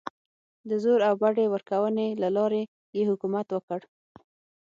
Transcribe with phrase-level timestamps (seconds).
[0.69, 2.61] د زور او بډې ورکونې له لارې
[2.95, 3.79] یې حکومت وکړ.